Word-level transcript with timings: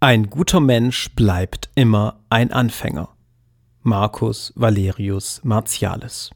Ein 0.00 0.30
guter 0.30 0.60
Mensch 0.60 1.10
bleibt 1.16 1.70
immer 1.74 2.20
ein 2.30 2.52
Anfänger. 2.52 3.08
Marcus 3.82 4.52
Valerius 4.54 5.40
Martialis. 5.42 6.30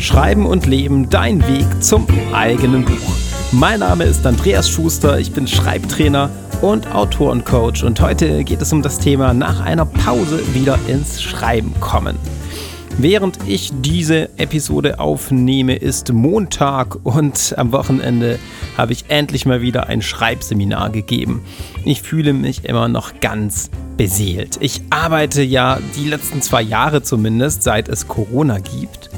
Schreiben 0.00 0.44
und 0.44 0.66
Leben, 0.66 1.08
dein 1.10 1.46
Weg 1.46 1.84
zum 1.84 2.08
eigenen 2.32 2.84
Buch. 2.84 3.14
Mein 3.52 3.78
Name 3.78 4.02
ist 4.02 4.26
Andreas 4.26 4.68
Schuster, 4.68 5.20
ich 5.20 5.32
bin 5.32 5.46
Schreibtrainer 5.46 6.30
und 6.62 6.92
Autorencoach 6.92 7.84
und 7.84 8.00
heute 8.00 8.42
geht 8.42 8.60
es 8.60 8.72
um 8.72 8.82
das 8.82 8.98
Thema 8.98 9.32
nach 9.34 9.60
einer 9.60 9.86
Pause 9.86 10.42
wieder 10.52 10.80
ins 10.88 11.22
Schreiben 11.22 11.78
kommen. 11.78 12.18
Während 12.96 13.38
ich 13.48 13.72
diese 13.80 14.30
Episode 14.38 15.00
aufnehme, 15.00 15.74
ist 15.74 16.12
Montag 16.12 16.96
und 17.02 17.54
am 17.58 17.72
Wochenende 17.72 18.38
habe 18.78 18.92
ich 18.92 19.06
endlich 19.08 19.46
mal 19.46 19.60
wieder 19.60 19.88
ein 19.88 20.00
Schreibseminar 20.00 20.90
gegeben. 20.90 21.42
Ich 21.84 22.02
fühle 22.02 22.32
mich 22.32 22.64
immer 22.64 22.86
noch 22.86 23.20
ganz 23.20 23.68
beseelt. 23.96 24.58
Ich 24.60 24.80
arbeite 24.90 25.42
ja 25.42 25.80
die 25.96 26.08
letzten 26.08 26.40
zwei 26.40 26.62
Jahre 26.62 27.02
zumindest, 27.02 27.64
seit 27.64 27.88
es 27.88 28.06
Corona 28.06 28.60
gibt, 28.60 29.10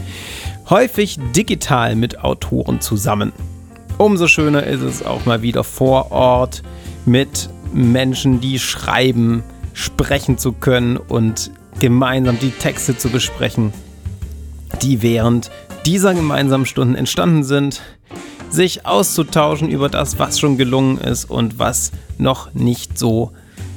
häufig 0.70 1.18
digital 1.36 1.96
mit 1.96 2.24
Autoren 2.24 2.80
zusammen. 2.80 3.32
Umso 3.98 4.26
schöner 4.26 4.64
ist 4.64 4.82
es 4.82 5.04
auch 5.04 5.26
mal 5.26 5.42
wieder 5.42 5.64
vor 5.64 6.10
Ort 6.12 6.62
mit 7.04 7.50
Menschen, 7.74 8.40
die 8.40 8.58
schreiben, 8.58 9.42
sprechen 9.74 10.38
zu 10.38 10.52
können 10.52 10.96
und 10.96 11.50
gemeinsam 11.80 12.38
die 12.38 12.50
Texte 12.50 12.96
zu 12.96 13.08
besprechen, 13.08 13.72
die 14.82 15.02
während 15.02 15.50
dieser 15.84 16.14
gemeinsamen 16.14 16.66
Stunden 16.66 16.94
entstanden 16.94 17.44
sind, 17.44 17.82
sich 18.50 18.86
auszutauschen 18.86 19.70
über 19.70 19.88
das, 19.88 20.18
was 20.18 20.38
schon 20.38 20.56
gelungen 20.56 20.98
ist 20.98 21.28
und 21.30 21.58
was 21.58 21.92
noch 22.18 22.54
nicht 22.54 22.98
so 22.98 23.32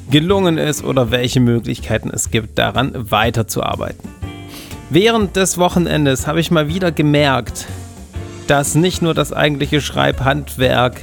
gelungen 0.09 0.57
ist 0.57 0.83
oder 0.83 1.11
welche 1.11 1.39
Möglichkeiten 1.39 2.09
es 2.09 2.31
gibt, 2.31 2.57
daran 2.57 2.93
weiterzuarbeiten. 3.11 4.09
Während 4.89 5.35
des 5.35 5.57
Wochenendes 5.57 6.25
habe 6.25 6.39
ich 6.39 6.49
mal 6.49 6.67
wieder 6.67 6.91
gemerkt, 6.91 7.67
dass 8.47 8.73
nicht 8.73 9.03
nur 9.03 9.13
das 9.13 9.31
eigentliche 9.31 9.81
Schreibhandwerk 9.81 11.01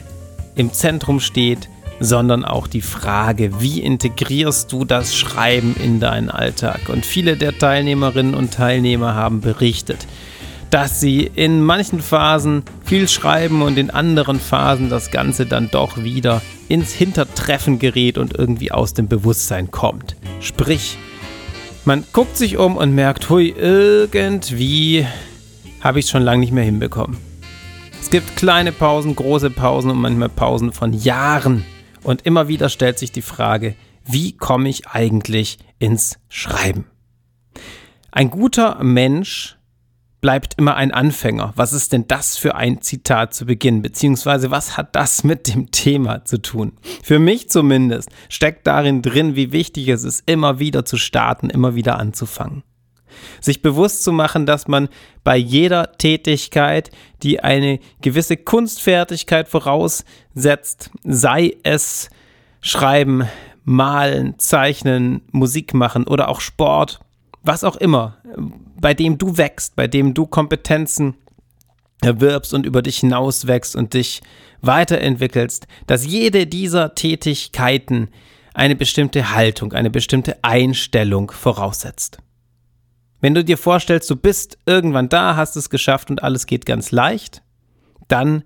im 0.56 0.72
Zentrum 0.72 1.20
steht, 1.20 1.68
sondern 2.00 2.44
auch 2.44 2.66
die 2.66 2.82
Frage, 2.82 3.60
wie 3.60 3.80
integrierst 3.80 4.70
du 4.72 4.84
das 4.84 5.16
Schreiben 5.16 5.74
in 5.82 6.00
deinen 6.00 6.30
Alltag? 6.30 6.88
Und 6.88 7.06
viele 7.06 7.36
der 7.36 7.56
Teilnehmerinnen 7.56 8.34
und 8.34 8.52
Teilnehmer 8.52 9.14
haben 9.14 9.40
berichtet, 9.40 10.06
dass 10.70 11.00
sie 11.00 11.30
in 11.34 11.62
manchen 11.62 12.00
Phasen 12.00 12.64
viel 12.84 13.08
schreiben 13.08 13.62
und 13.62 13.78
in 13.78 13.90
anderen 13.90 14.40
Phasen 14.40 14.90
das 14.90 15.10
Ganze 15.10 15.46
dann 15.46 15.70
doch 15.70 15.98
wieder 15.98 16.42
ins 16.68 16.92
Hintertreffen 16.92 17.78
gerät 17.78 18.18
und 18.18 18.34
irgendwie 18.34 18.72
aus 18.72 18.92
dem 18.92 19.08
Bewusstsein 19.08 19.70
kommt. 19.70 20.16
Sprich, 20.40 20.98
man 21.84 22.04
guckt 22.12 22.36
sich 22.36 22.56
um 22.58 22.76
und 22.76 22.94
merkt, 22.94 23.30
hui, 23.30 23.54
irgendwie 23.56 25.06
habe 25.80 26.00
ich 26.00 26.06
es 26.06 26.10
schon 26.10 26.22
lange 26.22 26.40
nicht 26.40 26.52
mehr 26.52 26.64
hinbekommen. 26.64 27.16
Es 28.00 28.10
gibt 28.10 28.36
kleine 28.36 28.72
Pausen, 28.72 29.14
große 29.14 29.50
Pausen 29.50 29.90
und 29.90 30.00
manchmal 30.00 30.28
Pausen 30.28 30.72
von 30.72 30.92
Jahren 30.92 31.64
und 32.06 32.24
immer 32.24 32.46
wieder 32.46 32.68
stellt 32.68 33.00
sich 33.00 33.10
die 33.10 33.20
Frage, 33.20 33.74
wie 34.04 34.36
komme 34.36 34.68
ich 34.68 34.86
eigentlich 34.86 35.58
ins 35.80 36.20
Schreiben? 36.28 36.86
Ein 38.12 38.30
guter 38.30 38.82
Mensch 38.84 39.58
bleibt 40.20 40.54
immer 40.56 40.76
ein 40.76 40.92
Anfänger. 40.92 41.52
Was 41.56 41.72
ist 41.72 41.92
denn 41.92 42.06
das 42.06 42.36
für 42.36 42.54
ein 42.54 42.80
Zitat 42.80 43.34
zu 43.34 43.46
Beginn? 43.46 43.82
Beziehungsweise 43.82 44.52
was 44.52 44.76
hat 44.76 44.94
das 44.94 45.24
mit 45.24 45.52
dem 45.52 45.72
Thema 45.72 46.24
zu 46.24 46.40
tun? 46.40 46.74
Für 47.02 47.18
mich 47.18 47.50
zumindest 47.50 48.10
steckt 48.28 48.68
darin 48.68 49.02
drin, 49.02 49.34
wie 49.34 49.50
wichtig 49.50 49.88
es 49.88 50.04
ist, 50.04 50.22
immer 50.26 50.60
wieder 50.60 50.84
zu 50.84 50.98
starten, 50.98 51.50
immer 51.50 51.74
wieder 51.74 51.98
anzufangen. 51.98 52.62
Sich 53.40 53.62
bewusst 53.62 54.04
zu 54.04 54.12
machen, 54.12 54.46
dass 54.46 54.68
man 54.68 54.88
bei 55.24 55.36
jeder 55.36 55.92
Tätigkeit, 55.98 56.90
die 57.22 57.40
eine 57.40 57.80
gewisse 58.02 58.36
Kunstfertigkeit 58.36 59.48
voraussetzt, 59.48 60.90
sei 61.04 61.56
es 61.62 62.10
Schreiben, 62.60 63.24
Malen, 63.64 64.38
Zeichnen, 64.38 65.22
Musik 65.32 65.74
machen 65.74 66.06
oder 66.06 66.28
auch 66.28 66.40
Sport, 66.40 67.00
was 67.42 67.64
auch 67.64 67.76
immer, 67.76 68.18
bei 68.80 68.94
dem 68.94 69.18
du 69.18 69.36
wächst, 69.36 69.76
bei 69.76 69.88
dem 69.88 70.14
du 70.14 70.26
Kompetenzen 70.26 71.14
erwirbst 72.02 72.54
und 72.54 72.66
über 72.66 72.82
dich 72.82 72.98
hinaus 72.98 73.46
wächst 73.46 73.76
und 73.76 73.94
dich 73.94 74.20
weiterentwickelst, 74.62 75.66
dass 75.86 76.06
jede 76.06 76.46
dieser 76.46 76.94
Tätigkeiten 76.94 78.08
eine 78.54 78.76
bestimmte 78.76 79.32
Haltung, 79.34 79.72
eine 79.72 79.90
bestimmte 79.90 80.42
Einstellung 80.42 81.30
voraussetzt. 81.30 82.18
Wenn 83.20 83.34
du 83.34 83.44
dir 83.44 83.58
vorstellst, 83.58 84.10
du 84.10 84.16
bist 84.16 84.58
irgendwann 84.66 85.08
da, 85.08 85.36
hast 85.36 85.56
es 85.56 85.70
geschafft 85.70 86.10
und 86.10 86.22
alles 86.22 86.46
geht 86.46 86.66
ganz 86.66 86.90
leicht, 86.90 87.42
dann 88.08 88.44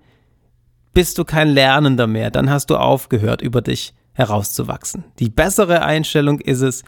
bist 0.92 1.18
du 1.18 1.24
kein 1.24 1.48
Lernender 1.48 2.06
mehr, 2.06 2.30
dann 2.30 2.50
hast 2.50 2.70
du 2.70 2.76
aufgehört, 2.76 3.42
über 3.42 3.62
dich 3.62 3.94
herauszuwachsen. 4.12 5.04
Die 5.18 5.30
bessere 5.30 5.82
Einstellung 5.82 6.40
ist 6.40 6.60
es, 6.60 6.82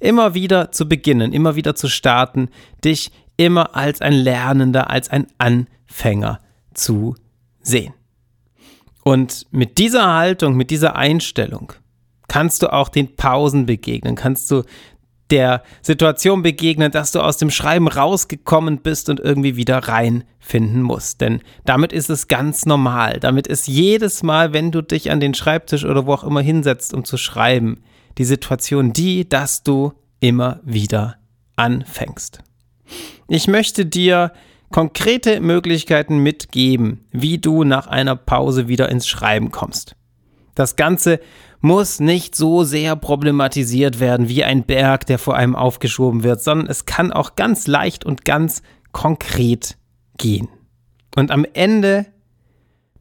immer 0.00 0.34
wieder 0.34 0.70
zu 0.70 0.88
beginnen, 0.88 1.32
immer 1.32 1.56
wieder 1.56 1.74
zu 1.74 1.88
starten, 1.88 2.48
dich 2.84 3.10
immer 3.36 3.74
als 3.74 4.00
ein 4.00 4.12
Lernender, 4.12 4.90
als 4.90 5.08
ein 5.08 5.26
Anfänger 5.38 6.40
zu 6.74 7.14
sehen. 7.62 7.94
Und 9.02 9.46
mit 9.50 9.78
dieser 9.78 10.14
Haltung, 10.14 10.56
mit 10.56 10.70
dieser 10.70 10.96
Einstellung 10.96 11.72
kannst 12.28 12.62
du 12.62 12.72
auch 12.72 12.88
den 12.88 13.16
Pausen 13.16 13.66
begegnen, 13.66 14.14
kannst 14.14 14.50
du 14.50 14.62
der 15.30 15.62
Situation 15.82 16.42
begegnen, 16.42 16.92
dass 16.92 17.12
du 17.12 17.20
aus 17.20 17.36
dem 17.36 17.50
Schreiben 17.50 17.88
rausgekommen 17.88 18.78
bist 18.78 19.08
und 19.08 19.20
irgendwie 19.20 19.56
wieder 19.56 19.78
reinfinden 19.78 20.82
musst. 20.82 21.20
Denn 21.20 21.40
damit 21.64 21.92
ist 21.92 22.10
es 22.10 22.28
ganz 22.28 22.66
normal. 22.66 23.20
Damit 23.20 23.46
ist 23.46 23.66
jedes 23.66 24.22
Mal, 24.22 24.52
wenn 24.52 24.70
du 24.70 24.82
dich 24.82 25.10
an 25.10 25.20
den 25.20 25.34
Schreibtisch 25.34 25.84
oder 25.84 26.06
wo 26.06 26.12
auch 26.12 26.24
immer 26.24 26.42
hinsetzt, 26.42 26.92
um 26.92 27.04
zu 27.04 27.16
schreiben, 27.16 27.80
die 28.18 28.24
Situation 28.24 28.92
die, 28.92 29.28
dass 29.28 29.62
du 29.62 29.92
immer 30.20 30.60
wieder 30.64 31.16
anfängst. 31.56 32.40
Ich 33.28 33.48
möchte 33.48 33.86
dir 33.86 34.32
konkrete 34.70 35.40
Möglichkeiten 35.40 36.18
mitgeben, 36.18 37.04
wie 37.12 37.38
du 37.38 37.64
nach 37.64 37.86
einer 37.86 38.16
Pause 38.16 38.68
wieder 38.68 38.88
ins 38.88 39.06
Schreiben 39.06 39.50
kommst. 39.50 39.96
Das 40.54 40.76
Ganze 40.76 41.20
muss 41.64 41.98
nicht 41.98 42.34
so 42.34 42.62
sehr 42.62 42.94
problematisiert 42.94 43.98
werden 43.98 44.28
wie 44.28 44.44
ein 44.44 44.64
Berg, 44.64 45.06
der 45.06 45.18
vor 45.18 45.34
einem 45.34 45.56
aufgeschoben 45.56 46.22
wird, 46.22 46.42
sondern 46.42 46.66
es 46.68 46.84
kann 46.84 47.10
auch 47.10 47.36
ganz 47.36 47.66
leicht 47.66 48.04
und 48.04 48.26
ganz 48.26 48.62
konkret 48.92 49.78
gehen. 50.18 50.48
Und 51.16 51.30
am 51.30 51.46
Ende 51.54 52.04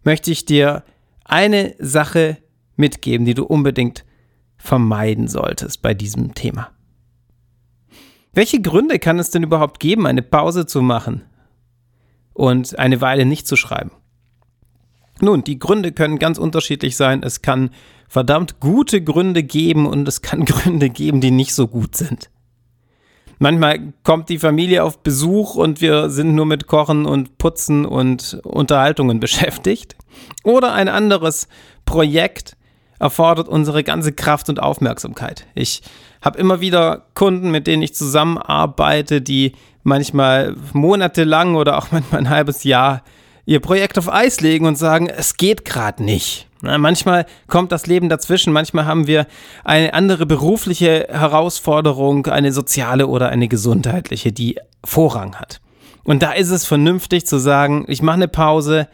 möchte 0.03 0.31
ich 0.31 0.45
dir 0.45 0.85
eine 1.25 1.75
Sache 1.77 2.37
mitgeben, 2.77 3.25
die 3.25 3.33
du 3.33 3.43
unbedingt 3.43 4.05
vermeiden 4.55 5.27
solltest 5.27 5.81
bei 5.81 5.93
diesem 5.93 6.33
Thema. 6.33 6.69
Welche 8.31 8.61
Gründe 8.61 8.97
kann 8.97 9.19
es 9.19 9.29
denn 9.29 9.43
überhaupt 9.43 9.81
geben, 9.81 10.07
eine 10.07 10.21
Pause 10.21 10.65
zu 10.65 10.81
machen 10.81 11.23
und 12.31 12.79
eine 12.79 13.01
Weile 13.01 13.25
nicht 13.25 13.45
zu 13.45 13.57
schreiben? 13.57 13.91
Nun, 15.23 15.41
die 15.45 15.57
Gründe 15.57 15.93
können 15.93 16.19
ganz 16.19 16.37
unterschiedlich 16.37 16.97
sein. 16.97 17.23
Es 17.23 17.41
kann 17.41 17.69
verdammt 18.09 18.59
gute 18.59 19.01
Gründe 19.01 19.41
geben 19.41 19.85
und 19.85 20.05
es 20.05 20.21
kann 20.21 20.43
Gründe 20.45 20.89
geben, 20.89 21.21
die 21.21 21.31
nicht 21.31 21.55
so 21.55 21.67
gut 21.67 21.95
sind. 21.95 22.29
Manchmal 23.39 23.93
kommt 24.03 24.27
die 24.27 24.37
Familie 24.37 24.83
auf 24.83 24.99
Besuch 24.99 25.55
und 25.55 25.79
wir 25.79 26.09
sind 26.09 26.35
nur 26.35 26.45
mit 26.45 26.67
Kochen 26.67 27.05
und 27.05 27.37
Putzen 27.37 27.85
und 27.85 28.41
Unterhaltungen 28.43 29.19
beschäftigt. 29.21 29.95
Oder 30.43 30.73
ein 30.73 30.89
anderes 30.89 31.47
Projekt 31.85 32.57
erfordert 32.99 33.47
unsere 33.47 33.81
ganze 33.83 34.11
Kraft 34.11 34.49
und 34.49 34.61
Aufmerksamkeit. 34.61 35.47
Ich 35.55 35.83
habe 36.21 36.37
immer 36.37 36.59
wieder 36.59 37.05
Kunden, 37.15 37.49
mit 37.49 37.67
denen 37.67 37.81
ich 37.81 37.95
zusammenarbeite, 37.95 39.21
die 39.21 39.53
manchmal 39.83 40.57
monatelang 40.73 41.55
oder 41.55 41.77
auch 41.77 41.87
manchmal 41.91 42.19
ein 42.19 42.29
halbes 42.29 42.65
Jahr 42.65 43.03
ihr 43.45 43.59
Projekt 43.59 43.97
auf 43.97 44.11
Eis 44.11 44.41
legen 44.41 44.65
und 44.65 44.77
sagen, 44.77 45.09
es 45.09 45.37
geht 45.37 45.65
gerade 45.65 46.03
nicht. 46.03 46.47
Na, 46.61 46.77
manchmal 46.77 47.25
kommt 47.47 47.71
das 47.73 47.87
Leben 47.87 48.07
dazwischen, 48.07 48.53
manchmal 48.53 48.85
haben 48.85 49.05
wir 49.05 49.27
eine 49.65 49.93
andere 49.93 50.25
berufliche 50.25 51.07
Herausforderung, 51.09 52.27
eine 52.27 52.53
soziale 52.53 53.07
oder 53.07 53.29
eine 53.29 53.49
gesundheitliche, 53.49 54.31
die 54.31 54.57
Vorrang 54.85 55.35
hat. 55.35 55.59
Und 56.05 56.23
da 56.23 56.31
ist 56.31 56.51
es 56.51 56.65
vernünftig 56.65 57.25
zu 57.25 57.37
sagen, 57.37 57.85
ich 57.87 58.01
mache 58.01 58.15
eine 58.15 58.27
Pause, 58.29 58.87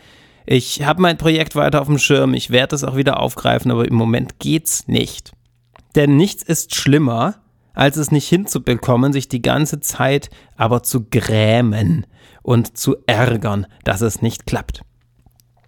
ich 0.48 0.84
habe 0.84 1.01
mein 1.01 1.18
Projekt 1.18 1.56
weiter 1.56 1.81
auf 1.81 1.88
dem 1.88 2.00
Schirm, 2.00 2.34
ich 2.34 2.50
werde 2.50 2.75
es 2.75 2.84
auch 2.84 2.96
wieder 2.96 3.19
aufgreifen, 3.19 3.69
aber 3.69 3.88
im 3.88 3.96
Moment 3.96 4.40
geht's 4.40 4.88
nicht. 4.88 5.31
Denn 5.96 6.18
nichts 6.18 6.42
ist 6.42 6.74
schlimmer, 6.74 7.36
als 7.75 7.98
es 7.98 8.12
nicht 8.12 8.28
hinzubekommen, 8.28 9.13
sich 9.13 9.28
die 9.28 9.44
ganze 9.44 9.80
Zeit 9.80 10.31
aber 10.57 10.81
zu 10.81 11.06
grämen 11.10 12.07
und 12.50 12.75
zu 12.75 12.98
ärgern, 13.06 13.68
dass 13.84 14.01
es 14.01 14.24
nicht 14.24 14.48
klappt. 14.48 14.81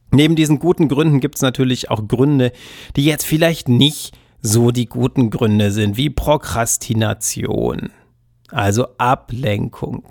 Neben 0.09 0.35
diesen 0.35 0.57
guten 0.57 0.87
Gründen 0.87 1.19
gibt 1.19 1.35
es 1.35 1.43
natürlich 1.43 1.91
auch 1.91 2.07
Gründe, 2.07 2.51
die 2.95 3.05
jetzt 3.05 3.23
vielleicht 3.23 3.69
nicht 3.69 4.17
so 4.41 4.71
die 4.71 4.87
guten 4.87 5.29
Gründe 5.29 5.69
sind, 5.69 5.95
wie 5.95 6.09
Prokrastination, 6.09 7.91
also 8.49 8.87
Ablenkung. 8.97 10.05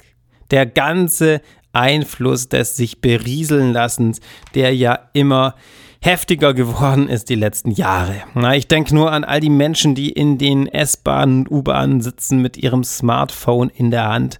Der 0.52 0.64
ganze 0.64 1.40
Einfluss 1.72 2.48
des 2.48 2.76
sich 2.76 3.00
berieseln 3.00 3.72
lassens, 3.72 4.20
der 4.54 4.72
ja 4.72 5.10
immer 5.12 5.56
heftiger 6.00 6.54
geworden 6.54 7.08
ist 7.08 7.30
die 7.30 7.34
letzten 7.34 7.72
Jahre. 7.72 8.14
Na, 8.34 8.54
ich 8.54 8.68
denke 8.68 8.94
nur 8.94 9.10
an 9.10 9.24
all 9.24 9.40
die 9.40 9.50
Menschen, 9.50 9.96
die 9.96 10.10
in 10.10 10.38
den 10.38 10.68
S-Bahnen 10.68 11.48
und 11.48 11.50
U-Bahnen 11.50 12.00
sitzen 12.00 12.40
mit 12.40 12.56
ihrem 12.56 12.84
Smartphone 12.84 13.70
in 13.70 13.90
der 13.90 14.08
Hand 14.08 14.38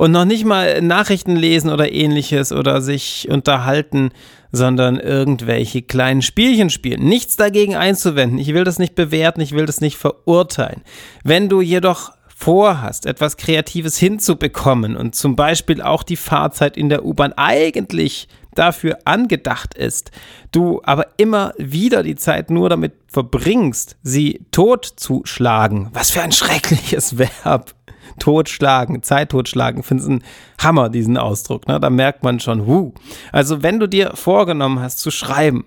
und 0.00 0.12
noch 0.12 0.24
nicht 0.24 0.46
mal 0.46 0.80
Nachrichten 0.80 1.36
lesen 1.36 1.68
oder 1.68 1.92
ähnliches 1.92 2.52
oder 2.52 2.80
sich 2.80 3.28
unterhalten, 3.30 4.12
sondern 4.50 4.98
irgendwelche 4.98 5.82
kleinen 5.82 6.22
Spielchen 6.22 6.70
spielen. 6.70 7.04
Nichts 7.04 7.36
dagegen 7.36 7.76
einzuwenden. 7.76 8.38
Ich 8.38 8.54
will 8.54 8.64
das 8.64 8.78
nicht 8.78 8.94
bewerten, 8.94 9.42
ich 9.42 9.52
will 9.52 9.66
das 9.66 9.82
nicht 9.82 9.98
verurteilen. 9.98 10.80
Wenn 11.22 11.50
du 11.50 11.60
jedoch 11.60 12.12
vorhast, 12.34 13.04
etwas 13.04 13.36
Kreatives 13.36 13.98
hinzubekommen 13.98 14.96
und 14.96 15.14
zum 15.14 15.36
Beispiel 15.36 15.82
auch 15.82 16.02
die 16.02 16.16
Fahrzeit 16.16 16.78
in 16.78 16.88
der 16.88 17.04
U-Bahn 17.04 17.34
eigentlich 17.34 18.26
dafür 18.54 19.00
angedacht 19.04 19.74
ist, 19.74 20.12
du 20.50 20.80
aber 20.82 21.08
immer 21.18 21.52
wieder 21.58 22.02
die 22.02 22.16
Zeit 22.16 22.48
nur 22.48 22.70
damit 22.70 22.94
verbringst, 23.06 23.96
sie 24.02 24.46
totzuschlagen. 24.50 25.90
Was 25.92 26.10
für 26.10 26.22
ein 26.22 26.32
schreckliches 26.32 27.18
Verb. 27.44 27.74
Totschlagen, 28.20 29.02
Zeit 29.02 29.30
totschlagen, 29.30 29.82
finde 29.82 30.04
ich 30.04 30.08
einen 30.10 30.24
Hammer, 30.60 30.88
diesen 30.88 31.16
Ausdruck. 31.16 31.66
Ne? 31.66 31.80
Da 31.80 31.90
merkt 31.90 32.22
man 32.22 32.38
schon, 32.38 32.66
huh. 32.66 32.92
Also, 33.32 33.62
wenn 33.62 33.80
du 33.80 33.88
dir 33.88 34.12
vorgenommen 34.14 34.80
hast 34.80 35.00
zu 35.00 35.10
schreiben, 35.10 35.64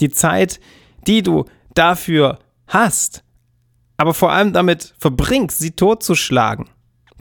die 0.00 0.10
Zeit, 0.10 0.60
die 1.06 1.22
du 1.22 1.46
dafür 1.74 2.38
hast, 2.68 3.24
aber 3.96 4.14
vor 4.14 4.32
allem 4.32 4.52
damit 4.52 4.94
verbringst, 4.98 5.58
sie 5.58 5.72
totzuschlagen, 5.72 6.66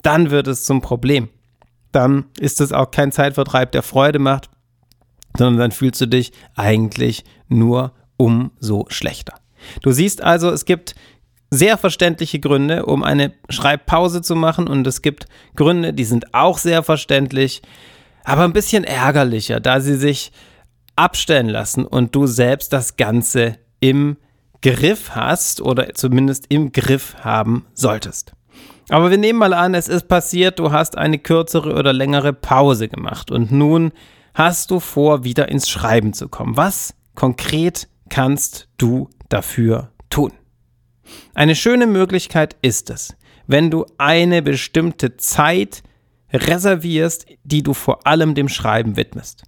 dann 0.04 0.30
wird 0.30 0.48
es 0.48 0.66
zum 0.66 0.82
Problem. 0.82 1.30
Dann 1.92 2.26
ist 2.40 2.62
es 2.62 2.72
auch 2.72 2.92
kein 2.92 3.12
Zeitvertreib, 3.12 3.72
der 3.72 3.84
Freude 3.84 4.20
macht, 4.20 4.50
sondern 5.38 5.60
dann 5.60 5.72
fühlst 5.72 6.02
du 6.02 6.08
dich 6.08 6.32
eigentlich 6.56 7.24
nur 7.48 7.94
umso 8.18 8.86
schlechter. 8.90 9.36
Du 9.82 9.92
siehst 9.92 10.22
also, 10.22 10.50
es 10.50 10.66
gibt 10.66 10.96
sehr 11.54 11.78
verständliche 11.78 12.40
Gründe, 12.40 12.86
um 12.86 13.04
eine 13.04 13.34
Schreibpause 13.50 14.22
zu 14.22 14.36
machen 14.36 14.68
und 14.68 14.86
es 14.88 15.02
gibt 15.02 15.28
Gründe, 15.56 15.94
die 15.94 16.04
sind 16.04 16.34
auch 16.34 16.58
sehr 16.58 16.84
verständlich, 16.84 17.62
aber 18.24 18.44
ein 18.44 18.54
bisschen 18.54 18.84
ärgerlicher, 18.84 19.60
da 19.60 19.80
sie 19.80 19.96
sich 19.96 20.32
abstellen 20.96 21.50
lassen 21.50 21.86
und 21.86 22.16
du 22.16 22.26
selbst 22.26 22.74
das 22.74 22.98
Ganze 22.98 23.58
im 23.80 24.18
Griff 24.62 25.12
hast 25.12 25.62
oder 25.62 25.94
zumindest 25.94 26.46
im 26.50 26.72
Griff 26.72 27.16
haben 27.22 27.66
solltest. 27.74 28.34
Aber 28.90 29.12
wir 29.12 29.18
nehmen 29.18 29.40
mal 29.40 29.54
an, 29.54 29.76
es 29.76 29.88
ist 29.88 30.08
passiert, 30.08 30.60
du 30.60 30.72
hast 30.72 30.98
eine 30.98 31.20
kürzere 31.20 31.76
oder 31.76 31.94
längere 31.94 32.34
Pause 32.34 32.88
gemacht 32.88 33.32
und 33.32 33.52
nun 33.52 33.92
hast 34.34 34.72
du 34.72 34.80
vor, 34.80 35.24
wieder 35.24 35.50
ins 35.50 35.70
Schreiben 35.70 36.14
zu 36.14 36.30
kommen? 36.30 36.58
Was 36.58 36.94
konkret 37.16 37.88
kannst 38.10 38.68
du 38.78 39.10
dafür 39.30 39.92
tun? 40.10 40.32
Eine 41.34 41.56
schöne 41.56 41.88
Möglichkeit 41.88 42.56
ist 42.62 42.90
es, 42.90 43.16
wenn 43.48 43.72
du 43.72 43.86
eine 43.98 44.42
bestimmte 44.42 45.18
Zeit 45.18 45.84
reservierst, 46.32 47.26
die 47.44 47.64
du 47.64 47.74
vor 47.74 48.06
allem 48.08 48.36
dem 48.36 48.50
Schreiben 48.50 48.98
widmest. 48.98 49.44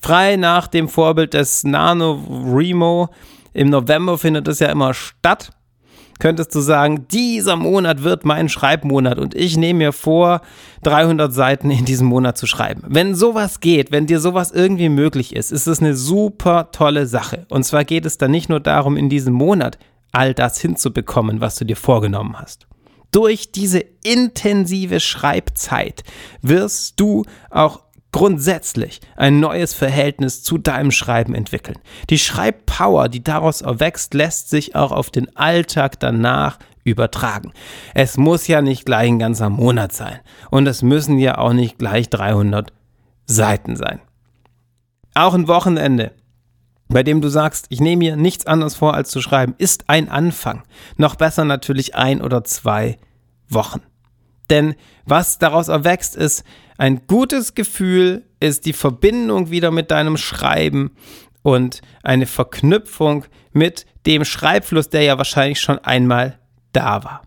Frei 0.00 0.36
nach 0.36 0.68
dem 0.68 0.88
Vorbild 0.88 1.34
des 1.34 1.64
NaNoWriMo 1.64 3.08
im 3.52 3.70
November 3.70 4.16
findet 4.18 4.46
es 4.48 4.60
ja 4.60 4.68
immer 4.68 4.94
statt 4.94 5.50
könntest 6.18 6.54
du 6.54 6.60
sagen, 6.60 7.06
dieser 7.10 7.56
Monat 7.56 8.02
wird 8.02 8.24
mein 8.24 8.48
Schreibmonat 8.48 9.18
und 9.18 9.34
ich 9.34 9.56
nehme 9.56 9.78
mir 9.78 9.92
vor, 9.92 10.40
300 10.82 11.32
Seiten 11.32 11.70
in 11.70 11.84
diesem 11.84 12.06
Monat 12.06 12.36
zu 12.36 12.46
schreiben. 12.46 12.82
Wenn 12.86 13.14
sowas 13.14 13.60
geht, 13.60 13.90
wenn 13.92 14.06
dir 14.06 14.20
sowas 14.20 14.52
irgendwie 14.52 14.88
möglich 14.88 15.34
ist, 15.34 15.52
ist 15.52 15.66
es 15.66 15.80
eine 15.80 15.94
super 15.94 16.70
tolle 16.72 17.06
Sache. 17.06 17.46
Und 17.48 17.64
zwar 17.64 17.84
geht 17.84 18.06
es 18.06 18.18
dann 18.18 18.30
nicht 18.30 18.48
nur 18.48 18.60
darum, 18.60 18.96
in 18.96 19.08
diesem 19.08 19.34
Monat 19.34 19.78
all 20.12 20.34
das 20.34 20.60
hinzubekommen, 20.60 21.40
was 21.40 21.56
du 21.56 21.64
dir 21.64 21.76
vorgenommen 21.76 22.38
hast. 22.38 22.66
Durch 23.10 23.52
diese 23.52 23.84
intensive 24.04 25.00
Schreibzeit 25.00 26.02
wirst 26.42 27.00
du 27.00 27.24
auch 27.50 27.80
grundsätzlich 28.12 29.00
ein 29.16 29.40
neues 29.40 29.74
Verhältnis 29.74 30.42
zu 30.42 30.58
deinem 30.58 30.90
Schreiben 30.90 31.34
entwickeln. 31.34 31.78
Die 32.10 32.18
Schreibpower, 32.18 33.08
die 33.08 33.22
daraus 33.22 33.60
erwächst, 33.60 34.14
lässt 34.14 34.50
sich 34.50 34.74
auch 34.74 34.92
auf 34.92 35.10
den 35.10 35.34
Alltag 35.36 36.00
danach 36.00 36.58
übertragen. 36.84 37.52
Es 37.94 38.16
muss 38.16 38.46
ja 38.46 38.62
nicht 38.62 38.86
gleich 38.86 39.08
ein 39.08 39.18
ganzer 39.18 39.50
Monat 39.50 39.92
sein 39.92 40.18
und 40.50 40.66
es 40.66 40.82
müssen 40.82 41.18
ja 41.18 41.38
auch 41.38 41.52
nicht 41.52 41.78
gleich 41.78 42.08
300 42.08 42.72
Seiten 43.26 43.76
sein. 43.76 44.00
Auch 45.14 45.34
ein 45.34 45.48
Wochenende, 45.48 46.12
bei 46.88 47.02
dem 47.02 47.20
du 47.20 47.28
sagst, 47.28 47.66
ich 47.68 47.80
nehme 47.80 47.98
mir 47.98 48.16
nichts 48.16 48.46
anderes 48.46 48.74
vor 48.74 48.94
als 48.94 49.10
zu 49.10 49.20
schreiben, 49.20 49.54
ist 49.58 49.84
ein 49.88 50.08
Anfang. 50.08 50.62
Noch 50.96 51.16
besser 51.16 51.44
natürlich 51.44 51.94
ein 51.94 52.20
oder 52.22 52.44
zwei 52.44 52.98
Wochen. 53.48 53.82
Denn 54.50 54.74
was 55.04 55.38
daraus 55.38 55.68
erwächst, 55.68 56.16
ist 56.16 56.44
ein 56.78 57.06
gutes 57.06 57.54
Gefühl, 57.54 58.24
ist 58.40 58.64
die 58.64 58.72
Verbindung 58.72 59.50
wieder 59.50 59.70
mit 59.70 59.90
deinem 59.90 60.16
Schreiben 60.16 60.92
und 61.42 61.82
eine 62.02 62.26
Verknüpfung 62.26 63.26
mit 63.52 63.86
dem 64.06 64.24
Schreibfluss, 64.24 64.88
der 64.88 65.02
ja 65.02 65.18
wahrscheinlich 65.18 65.60
schon 65.60 65.78
einmal 65.78 66.38
da 66.72 67.04
war. 67.04 67.22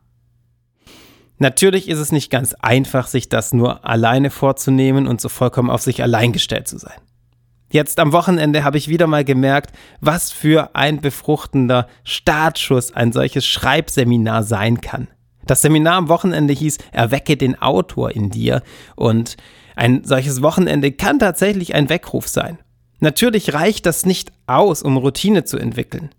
Natürlich 1.37 1.89
ist 1.89 1.97
es 1.97 2.11
nicht 2.11 2.29
ganz 2.29 2.53
einfach, 2.53 3.07
sich 3.07 3.27
das 3.27 3.51
nur 3.53 3.85
alleine 3.85 4.29
vorzunehmen 4.29 5.07
und 5.07 5.19
so 5.21 5.27
vollkommen 5.27 5.71
auf 5.71 5.81
sich 5.81 6.03
allein 6.03 6.33
gestellt 6.33 6.67
zu 6.67 6.77
sein. 6.77 6.99
Jetzt 7.71 7.99
am 7.99 8.11
Wochenende 8.11 8.65
habe 8.65 8.77
ich 8.77 8.89
wieder 8.89 9.07
mal 9.07 9.23
gemerkt, 9.23 9.71
was 10.01 10.29
für 10.29 10.75
ein 10.75 10.99
befruchtender 10.99 11.87
Startschuss 12.03 12.93
ein 12.93 13.13
solches 13.13 13.45
Schreibseminar 13.45 14.43
sein 14.43 14.81
kann. 14.81 15.07
Das 15.47 15.61
Seminar 15.61 15.95
am 15.95 16.09
Wochenende 16.09 16.53
hieß 16.53 16.77
Erwecke 16.91 17.37
den 17.37 17.59
Autor 17.61 18.11
in 18.11 18.29
dir 18.29 18.61
und 18.97 19.37
ein 19.75 20.03
solches 20.03 20.41
Wochenende 20.41 20.91
kann 20.91 21.17
tatsächlich 21.17 21.73
ein 21.73 21.87
Weckruf 21.87 22.27
sein. 22.27 22.59
Natürlich 22.99 23.53
reicht 23.53 23.85
das 23.85 24.05
nicht 24.05 24.31
aus, 24.47 24.83
um 24.83 24.97
Routine 24.97 25.45
zu 25.45 25.57
entwickeln. 25.57 26.09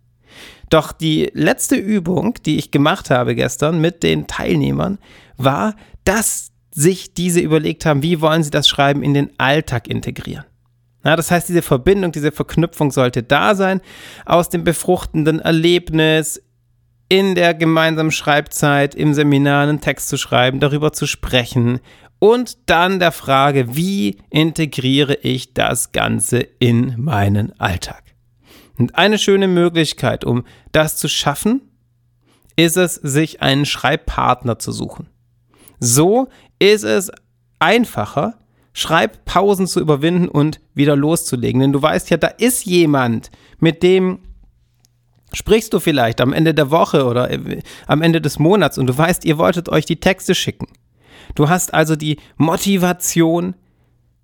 Doch 0.70 0.90
die 0.90 1.30
letzte 1.34 1.76
Übung, 1.76 2.34
die 2.46 2.56
ich 2.56 2.70
gemacht 2.70 3.10
habe 3.10 3.34
gestern 3.34 3.78
mit 3.78 4.02
den 4.02 4.26
Teilnehmern, 4.26 4.98
war, 5.36 5.76
dass 6.04 6.50
sich 6.70 7.12
diese 7.12 7.40
überlegt 7.40 7.84
haben, 7.84 8.02
wie 8.02 8.22
wollen 8.22 8.42
sie 8.42 8.50
das 8.50 8.66
Schreiben 8.66 9.02
in 9.02 9.12
den 9.12 9.38
Alltag 9.38 9.86
integrieren. 9.86 10.46
Ja, 11.04 11.16
das 11.16 11.30
heißt, 11.30 11.48
diese 11.48 11.62
Verbindung, 11.62 12.12
diese 12.12 12.32
Verknüpfung 12.32 12.90
sollte 12.90 13.22
da 13.22 13.54
sein 13.54 13.80
aus 14.24 14.48
dem 14.48 14.64
befruchtenden 14.64 15.40
Erlebnis 15.40 16.40
in 17.08 17.34
der 17.34 17.54
gemeinsamen 17.54 18.12
Schreibzeit 18.12 18.94
im 18.94 19.12
Seminar 19.12 19.64
einen 19.64 19.80
Text 19.80 20.08
zu 20.08 20.16
schreiben, 20.16 20.60
darüber 20.60 20.92
zu 20.92 21.06
sprechen 21.06 21.80
und 22.18 22.70
dann 22.70 23.00
der 23.00 23.10
Frage, 23.10 23.74
wie 23.74 24.18
integriere 24.30 25.14
ich 25.22 25.54
das 25.54 25.90
Ganze 25.90 26.38
in 26.38 26.94
meinen 26.96 27.58
Alltag. 27.58 28.04
Und 28.78 28.94
eine 28.94 29.18
schöne 29.18 29.48
Möglichkeit, 29.48 30.24
um 30.24 30.44
das 30.70 30.96
zu 30.96 31.08
schaffen, 31.08 31.62
ist 32.54 32.76
es, 32.76 32.94
sich 32.94 33.42
einen 33.42 33.66
Schreibpartner 33.66 34.58
zu 34.58 34.72
suchen. 34.72 35.08
So 35.80 36.28
ist 36.58 36.84
es 36.84 37.10
einfacher, 37.58 38.38
Schreibpausen 38.72 39.66
zu 39.66 39.80
überwinden 39.80 40.28
und 40.28 40.60
wieder 40.74 40.96
loszulegen. 40.96 41.60
Denn 41.60 41.72
du 41.72 41.82
weißt 41.82 42.10
ja, 42.10 42.16
da 42.16 42.28
ist 42.28 42.64
jemand, 42.64 43.30
mit 43.58 43.82
dem 43.82 44.20
sprichst 45.32 45.72
du 45.72 45.80
vielleicht 45.80 46.20
am 46.20 46.32
Ende 46.32 46.54
der 46.54 46.70
Woche 46.70 47.06
oder 47.06 47.30
äh, 47.30 47.62
am 47.86 48.02
Ende 48.02 48.20
des 48.20 48.38
Monats 48.38 48.78
und 48.78 48.86
du 48.86 48.96
weißt, 48.96 49.24
ihr 49.24 49.38
wolltet 49.38 49.68
euch 49.68 49.86
die 49.86 50.00
Texte 50.00 50.34
schicken. 50.34 50.66
Du 51.34 51.48
hast 51.48 51.72
also 51.72 51.96
die 51.96 52.18
Motivation, 52.36 53.54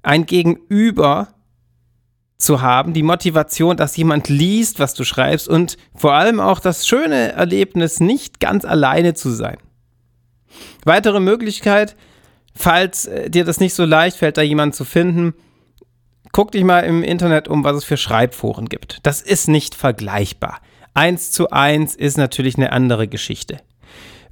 ein 0.03 0.27
Gegenüber 0.27 1.29
zu 2.37 2.63
haben, 2.63 2.93
die 2.93 3.03
Motivation, 3.03 3.77
dass 3.77 3.97
jemand 3.97 4.29
liest, 4.29 4.79
was 4.79 4.95
du 4.95 5.05
schreibst 5.05 5.49
und 5.49 5.77
vor 5.95 6.13
allem 6.13 6.41
auch 6.41 6.61
das 6.61 6.87
schöne 6.87 7.33
Erlebnis, 7.33 8.01
nicht 8.01 8.39
ganz 8.39 8.65
alleine 8.65 9.15
zu 9.15 9.31
sein. 9.31 9.57
Weitere 10.85 11.21
Möglichkeit, 11.21 11.97
falls 12.59 13.07
äh, 13.07 13.31
dir 13.31 13.45
das 13.45 13.61
nicht 13.61 13.75
so 13.75 13.85
leicht 13.85 14.17
fällt, 14.17 14.37
da 14.37 14.43
jemanden 14.43 14.73
zu 14.73 14.85
finden, 14.85 15.35
guck 16.33 16.53
dich 16.53 16.65
mal 16.65 16.81
im 16.81 17.03
Internet 17.03 17.49
um, 17.49 17.65
was 17.65 17.77
es 17.77 17.85
für 17.85 17.97
Schreibforen 17.97 18.69
gibt. 18.69 18.99
Das 19.05 19.23
ist 19.23 19.49
nicht 19.49 19.75
vergleichbar. 19.75 20.61
Eins 20.93 21.31
zu 21.31 21.51
eins 21.51 21.95
ist 21.95 22.19
natürlich 22.19 22.57
eine 22.57 22.73
andere 22.73 23.07
Geschichte. 23.07 23.59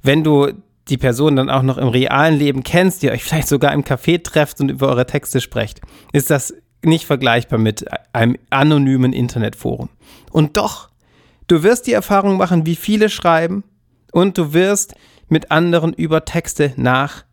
Wenn 0.03 0.23
du 0.23 0.51
die 0.89 0.97
Person 0.97 1.37
dann 1.37 1.49
auch 1.49 1.63
noch 1.63 1.77
im 1.77 1.87
realen 1.87 2.37
Leben 2.37 2.63
kennst, 2.63 3.01
die 3.01 3.11
euch 3.11 3.23
vielleicht 3.25 3.47
sogar 3.47 3.73
im 3.73 3.83
Café 3.83 4.21
trefft 4.21 4.59
und 4.59 4.69
über 4.69 4.89
eure 4.89 5.05
Texte 5.05 5.39
sprecht, 5.39 5.79
ist 6.11 6.29
das 6.29 6.53
nicht 6.83 7.05
vergleichbar 7.05 7.59
mit 7.59 7.85
einem 8.13 8.37
anonymen 8.49 9.13
Internetforum. 9.13 9.89
Und 10.31 10.57
doch, 10.57 10.89
du 11.47 11.63
wirst 11.63 11.87
die 11.87 11.93
Erfahrung 11.93 12.37
machen, 12.37 12.65
wie 12.65 12.75
viele 12.75 13.09
schreiben 13.09 13.63
und 14.11 14.37
du 14.37 14.53
wirst 14.53 14.95
mit 15.29 15.49
anderen 15.49 15.93
über 15.93 16.25
Texte 16.25 16.73
nachdenken. 16.75 17.27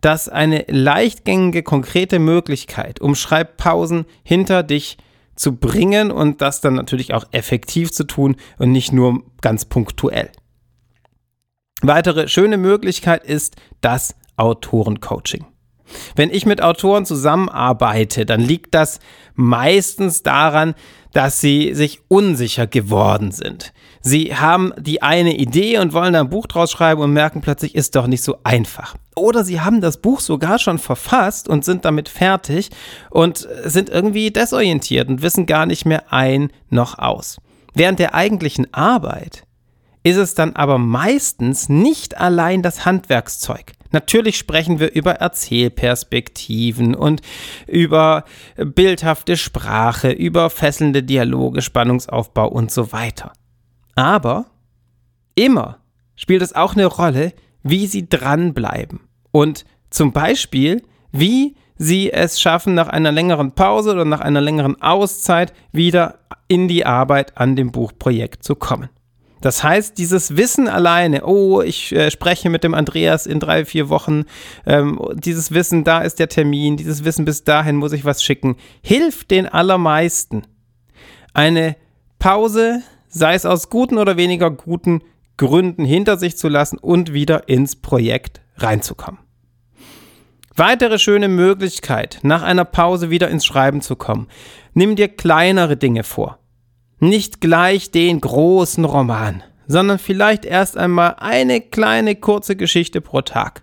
Das 0.00 0.26
ist 0.26 0.32
eine 0.32 0.64
leichtgängige, 0.68 1.62
konkrete 1.62 2.18
Möglichkeit, 2.18 3.00
um 3.00 3.14
Schreibpausen 3.14 4.06
hinter 4.22 4.62
dich 4.62 4.98
zu 5.34 5.56
bringen 5.56 6.10
und 6.10 6.40
das 6.40 6.60
dann 6.60 6.74
natürlich 6.74 7.12
auch 7.12 7.24
effektiv 7.32 7.92
zu 7.92 8.04
tun 8.04 8.36
und 8.58 8.72
nicht 8.72 8.92
nur 8.92 9.22
ganz 9.42 9.64
punktuell. 9.66 10.30
Weitere 11.82 12.28
schöne 12.28 12.56
Möglichkeit 12.56 13.24
ist 13.24 13.56
das 13.82 14.14
Autorencoaching. 14.36 15.44
Wenn 16.16 16.30
ich 16.30 16.46
mit 16.46 16.62
Autoren 16.62 17.06
zusammenarbeite, 17.06 18.26
dann 18.26 18.40
liegt 18.40 18.74
das 18.74 18.98
meistens 19.34 20.22
daran, 20.22 20.74
dass 21.12 21.40
sie 21.40 21.74
sich 21.74 22.00
unsicher 22.08 22.66
geworden 22.66 23.30
sind. 23.30 23.72
Sie 24.08 24.36
haben 24.36 24.72
die 24.78 25.02
eine 25.02 25.36
Idee 25.36 25.78
und 25.78 25.92
wollen 25.92 26.12
da 26.12 26.20
ein 26.20 26.30
Buch 26.30 26.46
draus 26.46 26.70
schreiben 26.70 27.02
und 27.02 27.12
merken 27.12 27.40
plötzlich, 27.40 27.74
ist 27.74 27.96
doch 27.96 28.06
nicht 28.06 28.22
so 28.22 28.38
einfach. 28.44 28.94
Oder 29.16 29.42
sie 29.42 29.60
haben 29.60 29.80
das 29.80 29.96
Buch 29.96 30.20
sogar 30.20 30.60
schon 30.60 30.78
verfasst 30.78 31.48
und 31.48 31.64
sind 31.64 31.84
damit 31.84 32.08
fertig 32.08 32.70
und 33.10 33.48
sind 33.64 33.88
irgendwie 33.88 34.30
desorientiert 34.30 35.08
und 35.08 35.22
wissen 35.22 35.44
gar 35.44 35.66
nicht 35.66 35.86
mehr 35.86 36.12
ein 36.12 36.52
noch 36.70 37.00
aus. 37.00 37.38
Während 37.74 37.98
der 37.98 38.14
eigentlichen 38.14 38.72
Arbeit 38.72 39.42
ist 40.04 40.18
es 40.18 40.34
dann 40.34 40.54
aber 40.54 40.78
meistens 40.78 41.68
nicht 41.68 42.16
allein 42.16 42.62
das 42.62 42.84
Handwerkszeug. 42.86 43.72
Natürlich 43.90 44.38
sprechen 44.38 44.78
wir 44.78 44.92
über 44.92 45.14
Erzählperspektiven 45.14 46.94
und 46.94 47.22
über 47.66 48.24
bildhafte 48.54 49.36
Sprache, 49.36 50.12
über 50.12 50.48
fesselnde 50.48 51.02
Dialoge, 51.02 51.60
Spannungsaufbau 51.60 52.46
und 52.46 52.70
so 52.70 52.92
weiter. 52.92 53.32
Aber 53.96 54.46
immer 55.34 55.78
spielt 56.14 56.42
es 56.42 56.54
auch 56.54 56.74
eine 56.74 56.86
Rolle, 56.86 57.32
wie 57.62 57.88
sie 57.88 58.08
dranbleiben. 58.08 59.00
Und 59.32 59.64
zum 59.90 60.12
Beispiel, 60.12 60.82
wie 61.10 61.56
sie 61.76 62.12
es 62.12 62.40
schaffen, 62.40 62.74
nach 62.74 62.88
einer 62.88 63.12
längeren 63.12 63.52
Pause 63.52 63.92
oder 63.92 64.04
nach 64.04 64.20
einer 64.20 64.40
längeren 64.40 64.80
Auszeit 64.80 65.52
wieder 65.72 66.20
in 66.48 66.68
die 66.68 66.86
Arbeit 66.86 67.36
an 67.36 67.56
dem 67.56 67.72
Buchprojekt 67.72 68.44
zu 68.44 68.54
kommen. 68.54 68.88
Das 69.42 69.62
heißt, 69.62 69.98
dieses 69.98 70.36
Wissen 70.36 70.66
alleine, 70.66 71.24
oh, 71.26 71.60
ich 71.60 71.92
äh, 71.92 72.10
spreche 72.10 72.48
mit 72.48 72.64
dem 72.64 72.72
Andreas 72.72 73.26
in 73.26 73.38
drei, 73.38 73.64
vier 73.64 73.90
Wochen, 73.90 74.24
ähm, 74.64 74.98
dieses 75.14 75.52
Wissen, 75.52 75.84
da 75.84 76.00
ist 76.00 76.18
der 76.18 76.28
Termin, 76.28 76.76
dieses 76.76 77.04
Wissen, 77.04 77.26
bis 77.26 77.44
dahin 77.44 77.76
muss 77.76 77.92
ich 77.92 78.04
was 78.04 78.22
schicken, 78.22 78.56
hilft 78.82 79.30
den 79.30 79.46
allermeisten. 79.46 80.46
Eine 81.34 81.76
Pause, 82.18 82.82
sei 83.16 83.34
es 83.34 83.46
aus 83.46 83.70
guten 83.70 83.96
oder 83.96 84.16
weniger 84.16 84.50
guten 84.50 85.02
Gründen, 85.38 85.84
hinter 85.84 86.18
sich 86.18 86.36
zu 86.36 86.48
lassen 86.48 86.78
und 86.78 87.12
wieder 87.12 87.48
ins 87.48 87.76
Projekt 87.76 88.42
reinzukommen. 88.56 89.20
Weitere 90.54 90.98
schöne 90.98 91.28
Möglichkeit, 91.28 92.20
nach 92.22 92.42
einer 92.42 92.64
Pause 92.64 93.10
wieder 93.10 93.28
ins 93.28 93.44
Schreiben 93.44 93.80
zu 93.80 93.96
kommen. 93.96 94.28
Nimm 94.74 94.96
dir 94.96 95.08
kleinere 95.08 95.76
Dinge 95.76 96.02
vor. 96.02 96.38
Nicht 96.98 97.40
gleich 97.40 97.90
den 97.90 98.20
großen 98.20 98.84
Roman, 98.84 99.42
sondern 99.66 99.98
vielleicht 99.98 100.44
erst 100.44 100.76
einmal 100.76 101.16
eine 101.18 101.60
kleine 101.60 102.16
kurze 102.16 102.56
Geschichte 102.56 103.00
pro 103.00 103.22
Tag. 103.22 103.62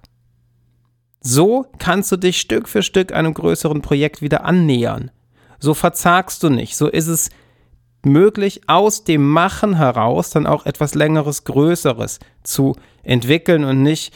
So 1.22 1.66
kannst 1.80 2.12
du 2.12 2.18
dich 2.18 2.42
Stück 2.42 2.68
für 2.68 2.84
Stück 2.84 3.14
einem 3.14 3.34
größeren 3.34 3.82
Projekt 3.82 4.22
wieder 4.22 4.46
annähern. 4.46 5.10
So 5.60 5.74
verzagst 5.74 6.44
du 6.44 6.50
nicht. 6.50 6.76
So 6.76 6.88
ist 6.88 7.08
es 7.08 7.30
möglich, 8.06 8.62
aus 8.68 9.04
dem 9.04 9.30
Machen 9.30 9.76
heraus 9.76 10.30
dann 10.30 10.48
auch 10.48 10.66
etwas 10.66 10.96
längeres, 10.96 11.44
Größeres 11.44 12.20
zu 12.44 12.76
entwickeln 13.04 13.64
und 13.64 13.82
nicht 13.84 14.14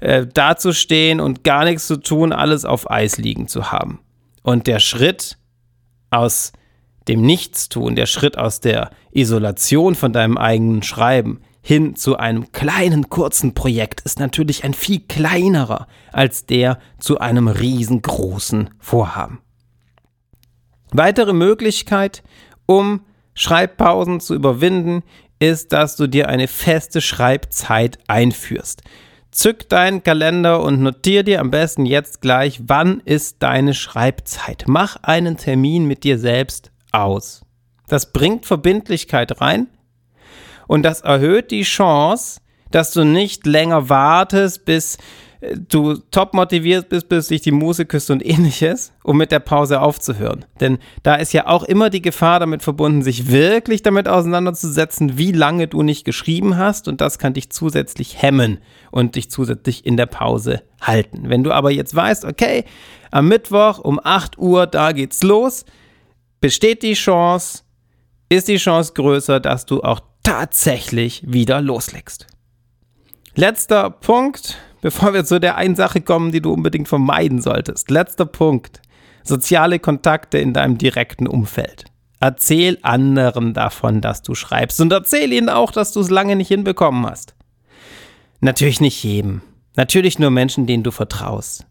äh, 0.00 0.26
dazustehen 0.26 1.20
und 1.20 1.44
gar 1.44 1.64
nichts 1.64 1.86
zu 1.86 1.96
tun, 1.96 2.32
alles 2.32 2.64
auf 2.64 2.90
Eis 2.90 3.18
liegen 3.18 3.48
zu 3.48 3.70
haben. 3.72 4.00
Und 4.42 4.66
der 4.66 4.78
Schritt 4.78 5.38
aus 6.10 6.52
dem 7.08 7.22
Nichtstun, 7.22 7.96
der 7.96 8.06
Schritt 8.06 8.38
aus 8.38 8.60
der 8.60 8.90
Isolation 9.12 9.94
von 9.94 10.12
deinem 10.12 10.38
eigenen 10.38 10.82
Schreiben 10.82 11.40
hin 11.62 11.94
zu 11.94 12.16
einem 12.16 12.52
kleinen, 12.52 13.10
kurzen 13.10 13.52
Projekt 13.52 14.00
ist 14.02 14.18
natürlich 14.18 14.64
ein 14.64 14.74
viel 14.74 15.00
kleinerer 15.00 15.86
als 16.12 16.46
der 16.46 16.78
zu 16.98 17.18
einem 17.18 17.48
riesengroßen 17.48 18.70
Vorhaben. 18.78 19.40
Weitere 20.92 21.32
Möglichkeit, 21.32 22.22
um 22.66 23.02
Schreibpausen 23.34 24.20
zu 24.20 24.34
überwinden, 24.34 25.02
ist, 25.38 25.72
dass 25.72 25.96
du 25.96 26.06
dir 26.06 26.28
eine 26.28 26.48
feste 26.48 27.00
Schreibzeit 27.00 27.98
einführst. 28.06 28.82
Zück 29.30 29.68
deinen 29.68 30.02
Kalender 30.02 30.62
und 30.62 30.80
notier 30.80 31.22
dir 31.22 31.40
am 31.40 31.50
besten 31.50 31.86
jetzt 31.86 32.20
gleich, 32.20 32.60
wann 32.66 33.00
ist 33.04 33.36
deine 33.42 33.74
Schreibzeit. 33.74 34.64
Mach 34.66 34.96
einen 35.02 35.36
Termin 35.36 35.86
mit 35.86 36.04
dir 36.04 36.18
selbst 36.18 36.72
aus. 36.92 37.42
Das 37.88 38.12
bringt 38.12 38.44
Verbindlichkeit 38.44 39.40
rein 39.40 39.68
und 40.66 40.82
das 40.82 41.00
erhöht 41.00 41.50
die 41.50 41.62
Chance, 41.62 42.40
dass 42.70 42.92
du 42.92 43.04
nicht 43.04 43.46
länger 43.46 43.88
wartest, 43.88 44.64
bis 44.64 44.98
du 45.40 45.94
top 46.10 46.34
motiviert 46.34 46.88
bist, 46.90 47.08
bis 47.08 47.28
sich 47.28 47.40
die 47.40 47.50
Muse 47.50 47.86
küsst 47.86 48.10
und 48.10 48.24
ähnliches, 48.24 48.92
um 49.02 49.16
mit 49.16 49.32
der 49.32 49.38
Pause 49.38 49.80
aufzuhören. 49.80 50.44
Denn 50.60 50.78
da 51.02 51.14
ist 51.14 51.32
ja 51.32 51.46
auch 51.46 51.64
immer 51.64 51.88
die 51.88 52.02
Gefahr 52.02 52.40
damit 52.40 52.62
verbunden, 52.62 53.02
sich 53.02 53.30
wirklich 53.30 53.82
damit 53.82 54.06
auseinanderzusetzen, 54.06 55.16
wie 55.16 55.32
lange 55.32 55.66
du 55.66 55.82
nicht 55.82 56.04
geschrieben 56.04 56.58
hast 56.58 56.88
und 56.88 57.00
das 57.00 57.18
kann 57.18 57.32
dich 57.32 57.50
zusätzlich 57.50 58.20
hemmen 58.20 58.58
und 58.90 59.16
dich 59.16 59.30
zusätzlich 59.30 59.86
in 59.86 59.96
der 59.96 60.06
Pause 60.06 60.62
halten. 60.80 61.28
Wenn 61.28 61.42
du 61.42 61.52
aber 61.52 61.70
jetzt 61.70 61.94
weißt, 61.94 62.26
okay, 62.26 62.64
am 63.10 63.28
Mittwoch 63.28 63.78
um 63.78 63.98
8 64.02 64.38
Uhr, 64.38 64.66
da 64.66 64.92
geht's 64.92 65.22
los, 65.22 65.64
besteht 66.40 66.82
die 66.82 66.94
Chance, 66.94 67.62
ist 68.28 68.48
die 68.48 68.58
Chance 68.58 68.92
größer, 68.94 69.40
dass 69.40 69.64
du 69.64 69.82
auch 69.82 70.00
tatsächlich 70.22 71.22
wieder 71.26 71.60
loslegst. 71.62 72.26
Letzter 73.34 73.90
Punkt, 73.90 74.58
bevor 74.80 75.12
wir 75.14 75.24
zu 75.24 75.40
der 75.40 75.56
einen 75.56 75.76
Sache 75.76 76.00
kommen, 76.00 76.32
die 76.32 76.40
du 76.40 76.52
unbedingt 76.52 76.88
vermeiden 76.88 77.40
solltest. 77.40 77.90
Letzter 77.90 78.26
Punkt. 78.26 78.80
Soziale 79.22 79.78
Kontakte 79.78 80.38
in 80.38 80.52
deinem 80.52 80.78
direkten 80.78 81.26
Umfeld. 81.26 81.84
Erzähl 82.20 82.78
anderen 82.82 83.54
davon, 83.54 84.00
dass 84.00 84.22
du 84.22 84.34
schreibst 84.34 84.80
und 84.80 84.92
erzähl 84.92 85.32
ihnen 85.32 85.48
auch, 85.48 85.72
dass 85.72 85.92
du 85.92 86.00
es 86.00 86.10
lange 86.10 86.36
nicht 86.36 86.48
hinbekommen 86.48 87.06
hast. 87.06 87.34
Natürlich 88.40 88.80
nicht 88.80 89.02
jedem. 89.02 89.42
Natürlich 89.76 90.18
nur 90.18 90.30
Menschen, 90.30 90.66
denen 90.66 90.82
du 90.82 90.90
vertraust. 90.90 91.66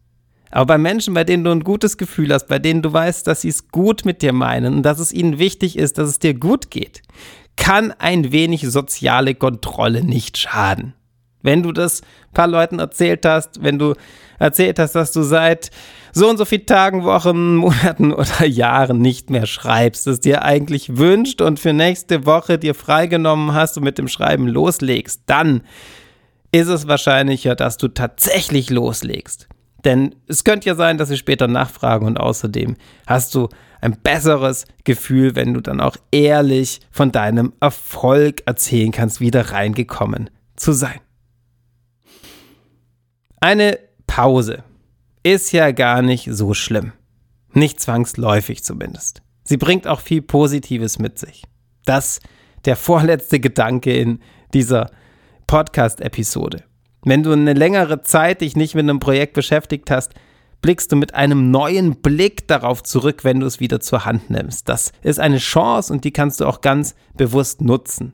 Aber 0.52 0.66
bei 0.66 0.78
Menschen, 0.78 1.14
bei 1.14 1.24
denen 1.24 1.44
du 1.44 1.52
ein 1.52 1.64
gutes 1.64 1.98
Gefühl 1.98 2.34
hast, 2.34 2.48
bei 2.48 2.58
denen 2.58 2.82
du 2.82 2.92
weißt, 2.92 3.28
dass 3.28 3.42
sie 3.42 3.50
es 3.50 3.68
gut 3.70 4.06
mit 4.06 4.22
dir 4.22 4.34
meinen 4.34 4.76
und 4.78 4.84
dass 4.84 5.00
es 5.00 5.14
ihnen 5.14 5.38
wichtig 5.38 5.78
ist, 5.78 5.98
dass 5.98 6.10
es 6.10 6.20
dir 6.20 6.34
gut 6.34 6.72
geht, 6.72 7.04
kann 7.56 7.92
ein 7.92 8.32
wenig 8.32 8.68
soziale 8.68 9.36
Kontrolle 9.36 10.04
nicht 10.04 10.38
schaden. 10.38 10.94
Wenn 11.42 11.64
du 11.64 11.72
das 11.72 12.02
ein 12.02 12.34
paar 12.34 12.48
Leuten 12.48 12.80
erzählt 12.80 13.26
hast, 13.26 13.64
wenn 13.64 13.80
du 13.80 13.94
erzählt 14.40 14.80
hast, 14.80 14.94
dass 14.94 15.12
du 15.12 15.22
seit 15.22 15.70
so 16.12 16.30
und 16.30 16.38
so 16.38 16.46
vielen 16.46 16.66
Tagen, 16.66 17.04
Wochen, 17.04 17.56
Monaten 17.58 18.14
oder 18.14 18.46
Jahren 18.46 19.00
nicht 19.00 19.30
mehr 19.30 19.46
schreibst, 19.46 20.08
es 20.08 20.20
dir 20.20 20.44
eigentlich 20.44 20.98
wünscht 20.98 21.42
und 21.42 21.60
für 21.60 21.74
nächste 21.74 22.26
Woche 22.26 22.58
dir 22.58 22.74
freigenommen 22.74 23.54
hast 23.54 23.78
und 23.78 23.84
mit 23.84 23.98
dem 23.98 24.08
Schreiben 24.08 24.48
loslegst, 24.48 25.24
dann 25.28 25.62
ist 26.52 26.68
es 26.68 26.88
wahrscheinlicher, 26.88 27.56
dass 27.56 27.78
du 27.78 27.90
tatsächlich 27.90 28.70
loslegst. 28.70 29.48
Denn 29.86 30.16
es 30.28 30.44
könnte 30.44 30.68
ja 30.68 30.76
sein, 30.76 30.98
dass 30.98 31.10
sie 31.10 31.18
später 31.18 31.48
nachfragen 31.48 32.06
und 32.06 32.20
außerdem 32.20 32.76
hast 33.08 33.34
du 33.36 33.50
ein 33.82 33.96
besseres 34.02 34.66
Gefühl, 34.84 35.36
wenn 35.36 35.54
du 35.54 35.62
dann 35.62 35.80
auch 35.80 35.96
ehrlich 36.12 36.82
von 36.92 37.12
deinem 37.12 37.54
Erfolg 37.62 38.42
erzählen 38.46 38.92
kannst, 38.92 39.22
wieder 39.22 39.52
reingekommen 39.52 40.30
zu 40.58 40.74
sein. 40.74 41.00
Eine 43.42 43.80
Pause 44.06 44.64
ist 45.24 45.54
ja 45.54 45.72
gar 45.72 46.02
nicht 46.02 46.28
so 46.30 46.54
schlimm. 46.54 46.92
Nicht 47.54 47.80
zwangsläufig 47.80 48.64
zumindest. 48.66 49.22
Sie 49.44 49.56
bringt 49.56 49.88
auch 49.88 50.02
viel 50.02 50.22
Positives 50.22 51.00
mit 51.00 51.18
sich. 51.18 51.44
Das 51.86 52.20
der 52.66 52.76
vorletzte 52.76 53.40
Gedanke 53.40 53.96
in 53.96 54.20
dieser 54.54 54.92
Podcast-Episode. 55.48 56.64
Wenn 57.06 57.24
du 57.24 57.32
eine 57.32 57.54
längere 57.54 58.02
Zeit 58.02 58.42
dich 58.42 58.58
nicht 58.58 58.76
mit 58.76 58.84
einem 58.84 59.00
Projekt 59.00 59.34
beschäftigt 59.34 59.90
hast, 59.90 60.14
blickst 60.62 60.92
du 60.92 60.98
mit 60.98 61.16
einem 61.16 61.50
neuen 61.50 62.02
Blick 62.02 62.46
darauf 62.50 62.84
zurück, 62.84 63.24
wenn 63.24 63.40
du 63.40 63.46
es 63.46 63.62
wieder 63.62 63.80
zur 63.80 64.04
Hand 64.04 64.30
nimmst. 64.30 64.68
Das 64.68 64.92
ist 65.02 65.22
eine 65.22 65.38
Chance 65.38 65.94
und 65.94 66.04
die 66.04 66.12
kannst 66.12 66.42
du 66.42 66.46
auch 66.46 66.60
ganz 66.60 66.94
bewusst 67.16 67.62
nutzen. 67.62 68.14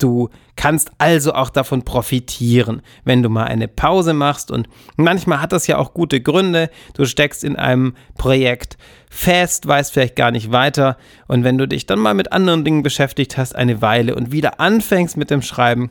Du 0.00 0.30
kannst 0.56 0.90
also 0.98 1.34
auch 1.34 1.50
davon 1.50 1.82
profitieren, 1.82 2.82
wenn 3.04 3.22
du 3.22 3.28
mal 3.28 3.44
eine 3.44 3.68
Pause 3.68 4.14
machst. 4.14 4.50
Und 4.50 4.68
manchmal 4.96 5.40
hat 5.40 5.52
das 5.52 5.66
ja 5.66 5.76
auch 5.76 5.94
gute 5.94 6.20
Gründe. 6.20 6.70
Du 6.94 7.04
steckst 7.04 7.44
in 7.44 7.56
einem 7.56 7.94
Projekt 8.16 8.78
fest, 9.10 9.66
weißt 9.68 9.92
vielleicht 9.92 10.16
gar 10.16 10.30
nicht 10.30 10.52
weiter. 10.52 10.96
Und 11.28 11.44
wenn 11.44 11.58
du 11.58 11.68
dich 11.68 11.86
dann 11.86 11.98
mal 11.98 12.14
mit 12.14 12.32
anderen 12.32 12.64
Dingen 12.64 12.82
beschäftigt 12.82 13.36
hast, 13.36 13.54
eine 13.54 13.82
Weile 13.82 14.14
und 14.14 14.32
wieder 14.32 14.58
anfängst 14.58 15.18
mit 15.18 15.30
dem 15.30 15.42
Schreiben, 15.42 15.90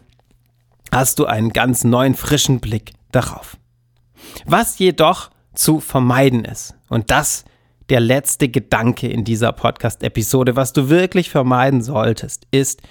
hast 0.91 1.19
du 1.19 1.25
einen 1.25 1.53
ganz 1.53 1.83
neuen, 1.83 2.15
frischen 2.15 2.59
Blick 2.59 2.93
darauf. 3.11 3.57
Was 4.45 4.79
jedoch 4.79 5.29
zu 5.53 5.79
vermeiden 5.79 6.45
ist, 6.45 6.75
und 6.89 7.11
das 7.11 7.45
der 7.89 7.99
letzte 7.99 8.49
Gedanke 8.49 9.07
in 9.07 9.23
dieser 9.23 9.51
Podcast-Episode, 9.51 10.55
was 10.55 10.73
du 10.73 10.89
wirklich 10.89 11.29
vermeiden 11.29 11.81
solltest, 11.81 12.47
ist 12.51 12.81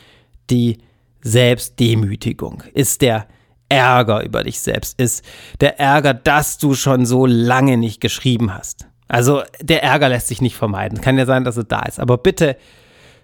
die 0.51 0.79
Selbstdemütigung, 1.23 2.63
ist 2.75 3.03
der 3.03 3.27
Ärger 3.69 4.25
über 4.25 4.45
dich 4.45 4.61
selbst, 4.61 4.99
ist 4.99 5.25
der 5.61 5.79
Ärger, 5.79 6.15
dass 6.15 6.59
du 6.59 6.75
schon 6.75 7.07
so 7.07 7.27
lange 7.27 7.77
nicht 7.77 8.01
geschrieben 8.01 8.55
hast. 8.55 8.89
Also 9.09 9.43
der 9.61 9.83
Ärger 9.83 10.09
lässt 10.11 10.29
sich 10.29 10.41
nicht 10.41 10.57
vermeiden. 10.57 11.01
Kann 11.01 11.19
ja 11.19 11.27
sein, 11.27 11.45
dass 11.45 11.57
er 11.57 11.65
da 11.65 11.81
ist. 11.81 11.99
Aber 11.99 12.19
bitte 12.19 12.57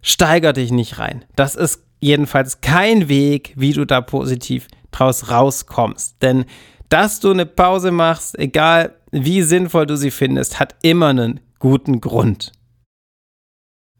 steiger 0.02 0.52
dich 0.52 0.70
nicht 0.70 0.98
rein. 0.98 1.24
Das 1.36 1.54
ist 1.54 1.82
jedenfalls 2.00 2.60
kein 2.60 3.08
Weg, 3.08 3.52
wie 3.56 3.72
du 3.72 3.84
da 3.84 4.00
positiv 4.00 4.68
draus 4.90 5.30
rauskommst. 5.30 6.22
Denn 6.22 6.46
dass 6.88 7.20
du 7.20 7.30
eine 7.30 7.46
Pause 7.46 7.90
machst, 7.90 8.38
egal 8.38 8.94
wie 9.10 9.42
sinnvoll 9.42 9.86
du 9.86 9.96
sie 9.96 10.10
findest, 10.10 10.60
hat 10.60 10.74
immer 10.82 11.08
einen 11.08 11.40
guten 11.58 12.00
Grund. 12.00 12.52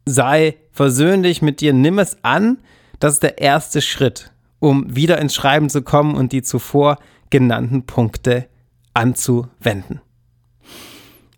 Sei 0.05 0.57
versöhnlich 0.71 1.41
mit 1.41 1.61
dir, 1.61 1.73
nimm 1.73 1.99
es 1.99 2.23
an, 2.23 2.59
das 2.99 3.13
ist 3.13 3.23
der 3.23 3.39
erste 3.39 3.81
Schritt, 3.81 4.31
um 4.59 4.95
wieder 4.95 5.19
ins 5.19 5.35
Schreiben 5.35 5.69
zu 5.69 5.81
kommen 5.81 6.15
und 6.15 6.31
die 6.31 6.41
zuvor 6.41 6.97
genannten 7.29 7.85
Punkte 7.85 8.47
anzuwenden. 8.93 10.01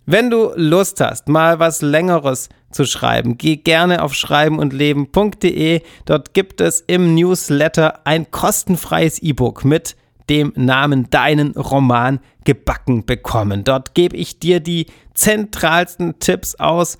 Wenn 0.06 0.30
du 0.30 0.54
Lust 0.56 1.02
hast, 1.02 1.28
mal 1.28 1.60
was 1.60 1.82
längeres 1.82 2.48
zu 2.72 2.86
schreiben, 2.86 3.38
geh 3.38 3.58
gerne 3.58 4.02
auf 4.02 4.14
schreibenundleben.de. 4.14 5.82
Dort 6.06 6.34
gibt 6.34 6.62
es 6.62 6.80
im 6.80 7.14
Newsletter 7.14 8.06
ein 8.06 8.32
kostenfreies 8.32 9.20
E-Book 9.20 9.66
mit 9.66 9.98
dem 10.30 10.54
Namen 10.56 11.10
Deinen 11.10 11.52
Roman 11.52 12.20
gebacken 12.46 13.06
bekommen. 13.06 13.66
Dort 13.66 13.96
gebe 13.96 14.16
ich 14.16 14.40
dir 14.40 14.62
die 14.62 14.86
zentralsten 15.14 16.20
Tipps 16.20 16.56
aus 16.56 16.98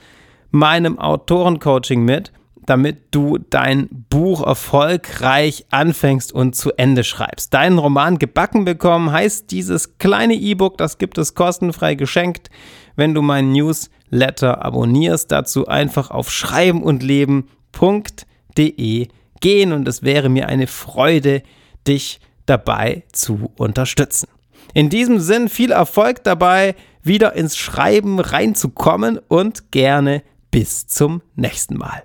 meinem 0.52 1.00
Autorencoaching 1.00 2.04
mit 2.04 2.34
damit 2.68 3.08
du 3.12 3.40
dein 3.50 3.88
Buch 4.10 4.46
erfolgreich 4.46 5.66
anfängst 5.72 6.34
und 6.34 6.54
zu 6.56 6.74
Ende 6.74 7.06
schreibst. 7.06 7.54
Deinen 7.54 7.78
Roman 7.80 8.20
gebacken 8.20 8.66
bekommen 8.66 9.10
heißt 9.12 9.50
dieses 9.52 9.98
kleine 9.98 10.36
E-Book, 10.36 10.78
das 10.78 10.98
gibt 10.98 11.18
es 11.18 11.34
kostenfrei 11.34 11.96
geschenkt, 11.96 12.50
wenn 12.98 13.14
du 13.14 13.22
meinen 13.22 13.54
Newsletter 13.54 14.66
abonnierst. 14.66 15.32
Dazu 15.32 15.68
einfach 15.68 16.12
auf 16.12 16.30
schreibenundleben.de 16.30 19.08
gehen 19.40 19.72
und 19.72 19.88
es 19.88 20.04
wäre 20.04 20.28
mir 20.28 20.50
eine 20.50 20.68
Freude, 20.68 21.44
dich 21.88 22.20
dabei 22.46 23.04
zu 23.14 23.50
unterstützen. 23.56 24.28
In 24.74 24.90
diesem 24.90 25.20
Sinn 25.20 25.48
viel 25.48 25.72
Erfolg 25.72 26.26
dabei, 26.26 26.76
wieder 27.02 27.32
ins 27.34 27.56
Schreiben 27.56 28.20
reinzukommen 28.20 29.22
und 29.30 29.72
gerne 29.72 30.22
bis 30.52 30.86
zum 30.88 31.22
nächsten 31.36 31.78
Mal. 31.78 32.04